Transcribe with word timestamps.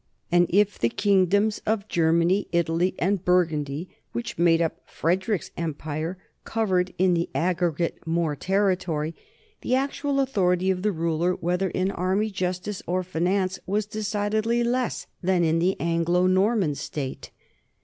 And 0.31 0.47
if 0.49 0.79
the 0.79 0.89
kingdoms 0.89 1.61
of 1.67 1.87
Germany, 1.87 2.47
Italy, 2.51 2.95
and 2.97 3.23
Burgundy 3.23 3.87
which 4.13 4.35
made 4.39 4.59
up 4.59 4.81
Frederick's 4.83 5.51
empire 5.57 6.17
covered 6.43 6.91
in 6.97 7.13
the 7.13 7.29
aggregate 7.35 8.07
more 8.07 8.35
territory, 8.35 9.13
the 9.61 9.75
actual 9.75 10.19
au 10.19 10.25
thority 10.25 10.71
of 10.71 10.81
the 10.81 10.91
ruler, 10.91 11.33
whether 11.35 11.69
in 11.69 11.91
army, 11.91 12.31
justice, 12.31 12.81
or 12.87 13.03
finance, 13.03 13.59
was 13.67 13.85
decidedly 13.85 14.63
less 14.63 15.05
than 15.21 15.43
in 15.43 15.59
the 15.59 15.79
Anglo 15.79 16.25
Norman 16.25 16.73
state. 16.73 17.29